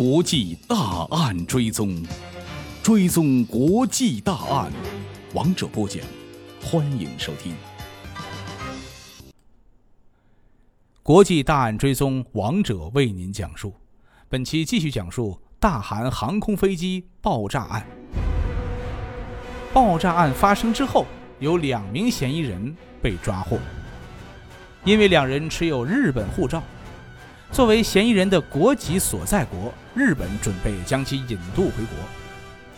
[0.00, 2.02] 国际大案追踪，
[2.82, 4.72] 追踪国际大案，
[5.34, 6.02] 王者播讲，
[6.62, 7.52] 欢迎收听。
[11.02, 13.74] 国际大案追踪，王者为您讲述。
[14.30, 17.86] 本期继续讲述大韩航空飞机爆炸案。
[19.74, 21.04] 爆炸案发生之后，
[21.40, 23.58] 有两名嫌疑人被抓获，
[24.82, 26.62] 因为两人持有日本护照。
[27.52, 31.96] 作为嫌疑人的国籍所在国，日本准备将其引渡回国。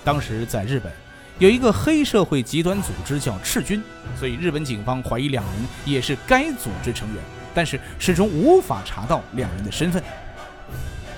[0.03, 0.91] 当时在日本
[1.39, 3.83] 有一个黑社会极端组织叫赤军，
[4.19, 7.23] 所以日本警方怀疑两人也是该组织成员，
[7.55, 10.03] 但是始终无法查到两人的身份。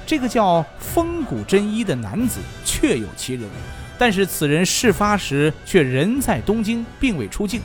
[0.05, 3.49] 这个叫风谷真一的男子确有其人，
[3.97, 7.61] 但是此人事发时却人在东京，并未出境；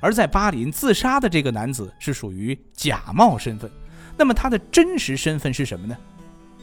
[0.00, 3.70] 而在巴林自杀的这个男子是属于假冒身份。
[4.16, 5.96] 那么他的真实身份是什么呢？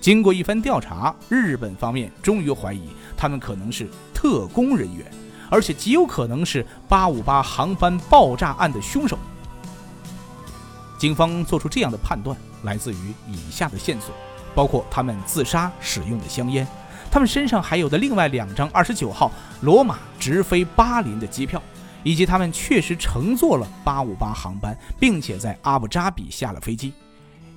[0.02, 5.06] 经过一番调查，日本方面终于怀疑他们可能是特工人员，
[5.50, 9.20] 而且极有可能是858航班爆炸案的凶手。
[10.98, 14.14] 警方做出这样的判断，来自于以下的线索，
[14.56, 16.66] 包括他们自杀使用的香烟，
[17.12, 21.62] 他们身上还有的另外两张29号罗马直飞巴林的机票，
[22.04, 26.94] 以及他们确实乘坐了858航班，并且在阿布扎比下了飞机。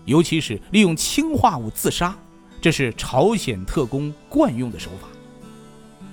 [0.05, 2.15] 尤其是利用氰化物自杀，
[2.61, 5.09] 这是朝鲜特工惯用的手法。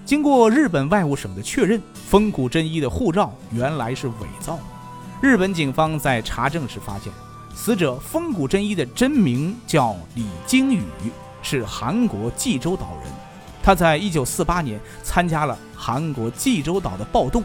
[0.05, 4.57] 经过日本外务省的确认，丰谷真一的护照原来是伪造。
[5.21, 7.11] 日本警方在查证时发现，
[7.53, 10.81] 死者丰谷真一的真名叫李京宇，
[11.41, 13.13] 是韩国济州岛人。
[13.61, 17.43] 他在一九四八年参加了韩国济州岛的暴动，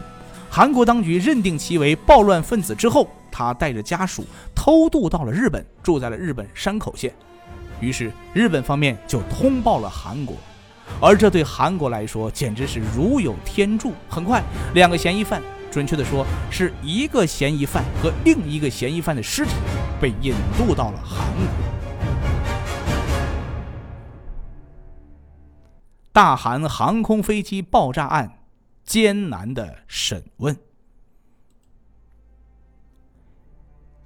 [0.55, 3.05] 韩国当局认定其为暴乱分子之后。
[3.29, 4.23] 他带着家属
[4.55, 7.13] 偷渡到了日本，住在了日本山口县。
[7.81, 10.37] 于是日本方面就通报了韩国，
[11.01, 13.91] 而这对韩国来说简直是如有天助。
[14.07, 14.41] 很快，
[14.73, 19.51] 两个嫌疑犯，准确的说是一个嫌疑犯和另一个嫌疑犯的尸体，
[19.99, 21.65] 被引渡到了韩国。
[26.13, 28.31] 大韩航空飞机爆炸案
[28.85, 30.55] 艰难的审问。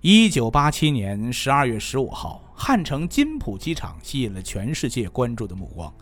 [0.02, 5.94] 一九八七年十二月十五号，汉城金浦机场吸引了全世界关注的目光。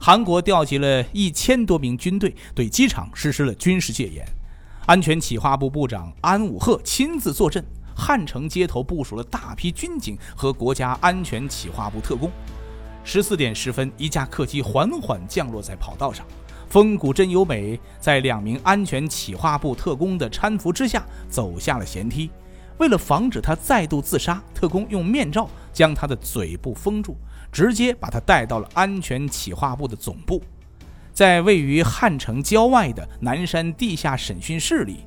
[0.00, 4.26] 韩国调集了一千多名军队，对机场实施了军事戒严。
[4.86, 7.62] 安全企划部部长安武赫亲自坐镇，
[7.94, 12.30] 汉城街头部署了大批军警和国家安全企划部特工。
[13.04, 16.26] 十四点十分，一架客机缓缓降落在跑道上，
[16.72, 22.30] 风谷真由美在两名安全企划部特工的搀扶之下走下了舷梯。
[22.78, 27.14] 为了防止他再度自杀，特工用面罩将他的嘴部封住，
[27.52, 30.42] 直接把他带到了安全企划部的总部。
[31.12, 35.00] 在位于汉城郊外的南山地下审讯室里，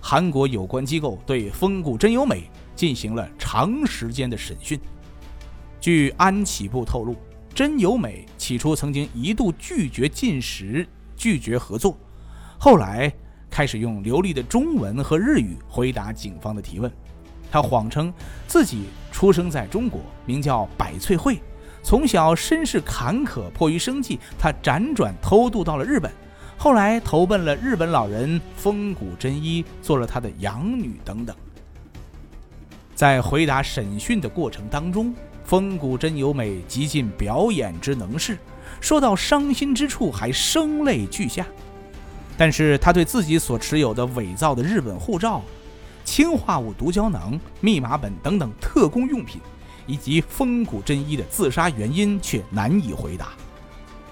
[0.00, 2.44] 韩国有关机构对风谷真由美
[2.74, 4.80] 进行了长时间的审讯。
[5.82, 7.14] 据安企部透露，
[7.54, 10.88] 真由美起初曾经一度拒绝进食、
[11.20, 11.94] 拒绝合作，
[12.58, 13.12] 后来
[13.50, 16.90] 开始用流利的中文和日语回答警方的提问。
[17.50, 18.10] 他谎称
[18.46, 21.38] 自己出生在中国，名叫百翠惠，
[21.82, 26.10] 从小身世坎坷，迫于生计，他辗转偷渡到了日本，
[26.56, 31.36] 后来投奔了日本老人风谷真一，做了他的养女等等。
[32.94, 35.14] 在回答审讯的过程当中，
[35.44, 38.38] 风谷真由美极尽表演之能事，
[38.80, 41.46] 说到伤心之处还声泪俱下，
[42.36, 45.42] 但是他对自己所持有的伪造的日本护照。
[46.02, 49.40] 氰化物毒胶囊、密码本等等特工用品，
[49.86, 53.28] 以及风谷真一的自杀原因却难以回答。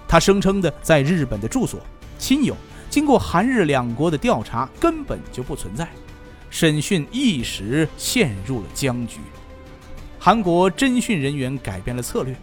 [0.06, 1.80] 他声称的在日本的住所、
[2.18, 2.54] 亲友，
[2.88, 5.88] 经过韩日两国的调查，根本就不存在。
[6.50, 9.18] 审讯一时陷入了僵局。
[10.18, 12.36] 韩国侦讯人员改变了策略，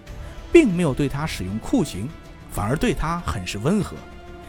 [0.55, 2.07] 并没有对他使用酷刑，
[2.49, 3.97] 反而对他很是温和。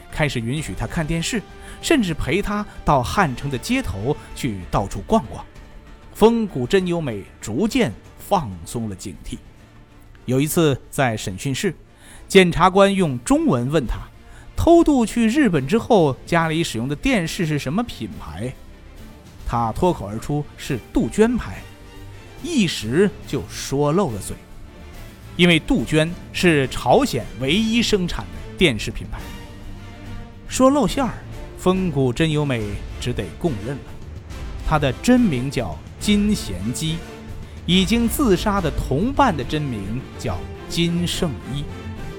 [0.08, 1.43] 开始允许他看电视，
[1.82, 5.44] 甚至陪他到汉城的街头去到处逛逛。
[6.14, 9.38] 风谷真由美逐渐放松了警惕。
[10.26, 11.75] 有一次在审讯室，
[12.29, 13.99] 检察官用中文问他
[14.55, 18.55] ：“偷渡去日本之后，家里使用的电视是什么品牌？”
[19.44, 21.61] 他脱口而出是杜鹃牌，
[22.44, 24.37] 一时就说漏了嘴。
[25.37, 29.19] 因为杜鹃是朝鲜唯一生产的电视品牌。
[30.49, 31.12] 说露馅儿，
[31.59, 32.62] 风谷真由美
[33.00, 33.83] 只得供认了。
[34.67, 36.97] 他的真名叫金贤基，
[37.67, 40.38] 已经自杀的同伴的真名叫
[40.69, 41.65] 金圣一。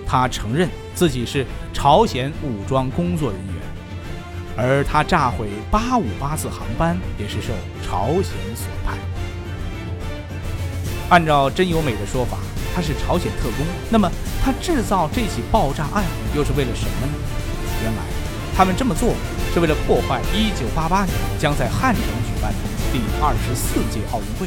[0.06, 3.56] 他承认自己是朝鲜武装工作人员，
[4.56, 7.52] 而他炸毁八五八次航班也是受
[7.84, 8.96] 朝鲜所派。
[11.10, 12.38] 按照真由美的说法，
[12.78, 13.66] 他是朝鲜特工。
[13.90, 14.08] 那么，
[14.46, 17.14] 他制造这起爆炸案又是为了什么呢？
[17.82, 18.04] 原来，
[18.56, 19.16] 他们这么做
[19.52, 22.60] 是为了破坏1988年将在汉城举办的
[22.94, 24.46] 第二十四届奥运会。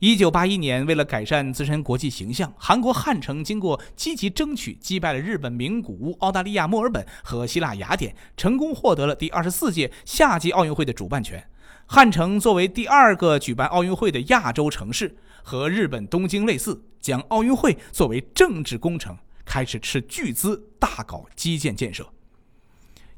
[0.00, 11.46] 一九八一年，为了改善自身国际形象，韩国汉城经过积极争取，击败了日本名古屋、澳大利亚墨尔本和希腊雅典，成功获得了第二十四届夏季奥运会的主办权。
[11.84, 19.14] 汉城作为第二个举办奥运会的亚洲城市，和日本东京类似，将奥运会作为政治工程，
[19.44, 22.10] 开始斥巨资大搞基建建设。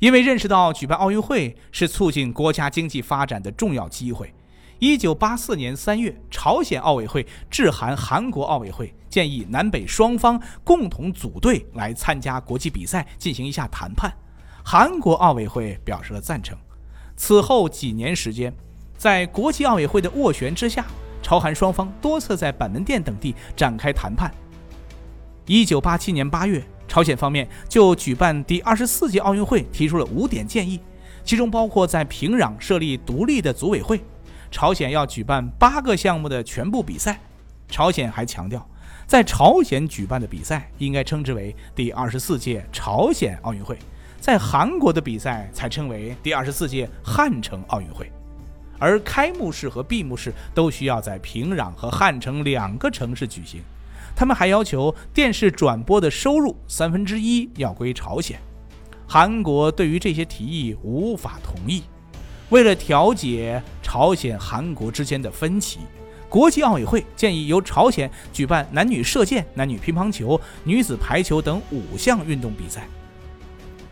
[0.01, 4.35] 因为认识到举办奥运会是促进国家经济发展的重要机会。
[4.83, 14.13] 一九八四年三月，朝鲜奥委会致函韩国奥委会，建议南北双方共同组队来参加国际比赛，进行一下谈判。
[14.65, 16.59] 韩国奥委会表示了赞成。
[17.17, 18.53] 此后几年时间，
[18.97, 20.85] 在国际奥委会的斡旋之下，
[21.23, 24.35] 朝韩双方多次在板门店等地展开谈判。
[25.47, 30.81] 一九八七年八月，朝鲜方面就举办第二十四届奥运会提出了五点建议，
[31.23, 34.01] 其中包括在平壤设立独立的组委会。
[34.53, 37.19] 朝鲜要举办八个项目的全部比赛，
[37.69, 38.65] 朝鲜还强调，
[39.07, 43.79] 在朝鲜举办的比赛应该称之为第二十四届朝鲜奥运会，
[44.21, 48.13] 在韩国的比赛才称为第二十四届汉城奥运会，
[48.79, 53.63] 而开幕式和闭幕式都需要在平壤和汉城两个城市举行。
[54.15, 58.39] 他们还要求电视转播的收入三分之一要归朝鲜。
[59.09, 61.83] 韩国对于这些提议无法同意。
[62.53, 65.79] 为了调解朝鲜、韩国之间的分歧，
[66.29, 72.87] 国际奥委会建议由朝鲜举办男女射箭、男女乒乓球、女子排球等五项运动比赛。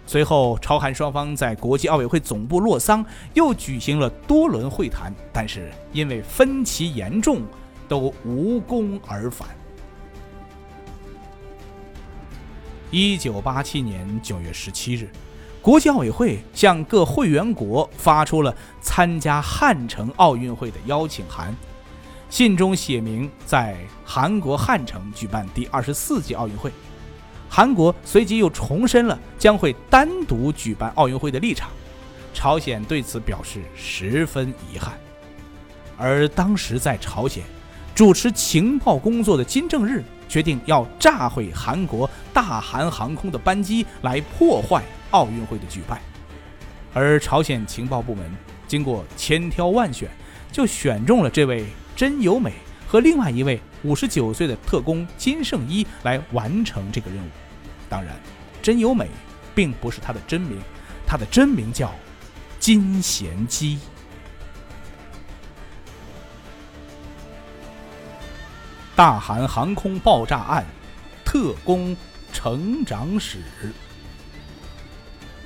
[0.07, 3.03] 随后，朝韩双方在国际奥委会总部洛桑
[3.33, 7.41] 又举行了多轮会谈，但是因为分歧严重，
[7.89, 9.49] 都无功而返。
[12.91, 15.09] 一九八七年九月十七日。
[15.63, 21.55] 国际奥委会向各会员国发出了参加汉城奥运会的邀请函，
[22.31, 26.73] 信中写明在韩国汉城举办第二十四届奥运会。
[27.47, 31.69] 韩国随即又重申了将会单独举办奥运会的立场。
[32.33, 34.95] 朝鲜对此表示十分遗憾。
[35.99, 37.45] 而当时在朝鲜
[37.95, 44.83] 主持情报工作的金正日决定要炸毁韩国大韩航空的班机，来破坏。
[45.11, 46.01] 奥运会的举办，
[46.95, 48.31] 而朝鲜情报部门
[48.67, 50.09] 经过千挑万选，
[50.53, 51.67] 就选中了这位
[51.97, 52.55] 真由美
[52.87, 57.29] 和另外一位五十九岁的特工金圣一来完成这个任务。
[57.89, 58.15] 当然，
[58.63, 59.09] 真由美
[59.55, 60.61] 并不是他的真名，
[61.07, 61.93] 他的真名叫
[62.59, 63.79] 金贤基。
[68.95, 70.65] 大韩航空爆炸案，
[71.25, 71.97] 特工
[72.33, 73.39] 成长史。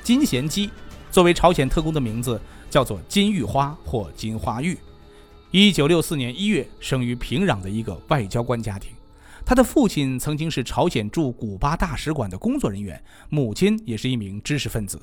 [0.05, 0.71] 金贤基
[1.11, 4.77] 作为朝鲜特工的名字叫做金玉花或金花玉。
[5.51, 8.93] 一九六四年一月生于平壤的一个外交官家庭，
[9.47, 15.01] 他的父亲曾经是朝鲜驻古巴大使馆的工作人员，母亲也是一名知识分子。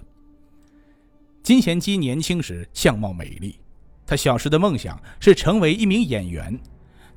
[1.41, 3.57] 金贤基年轻时相貌美丽，
[4.05, 6.59] 他小时的梦想是成为一名演员，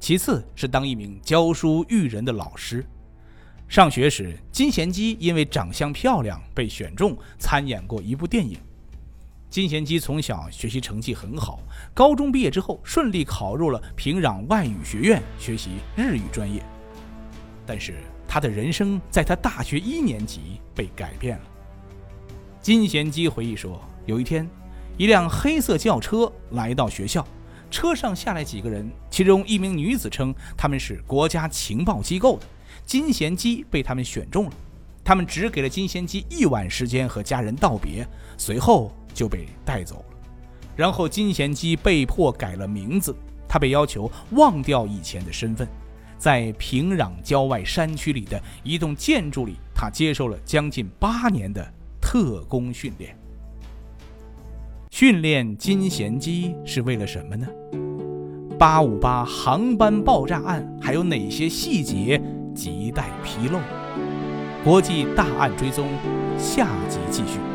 [0.00, 2.86] 其次是当一名教书育人的老师。
[3.74, 8.56] 上学时，金贤基因为长相漂亮被选中参演过一部电影。
[9.50, 11.58] 金贤基从小学习成绩很好，
[11.92, 16.62] 高中毕业之后顺利考入了平壤外语学院学习日语专业。
[17.66, 17.94] 但是
[18.28, 21.44] 他的人生在他大学一年级被改变了。
[22.60, 24.48] 金贤基回忆说，有一天，
[24.96, 27.26] 一辆黑色轿车来到学校，
[27.72, 32.46] 车上下来几个人，其中一名女子称他们是国家情报机构的。
[32.84, 34.52] 金贤基被他们选中了，
[35.02, 40.16] 他们只给了金贤基一晚时间和家人道别，随后就被带走了。
[40.76, 43.14] 然后金贤基被迫改了名字，
[43.48, 45.68] 他被要求忘掉以前的身份，
[46.18, 51.64] 在平壤郊外山区里的一栋建筑里，他接受了将近八年的
[52.00, 53.16] 特工训练。
[54.90, 57.46] 训练金贤基是为了什么呢？
[58.56, 62.20] 八五八航班爆炸案还有哪些细节？
[62.54, 63.60] 亟待披露。
[64.62, 65.88] 国际大案追踪，
[66.38, 67.53] 下集继续。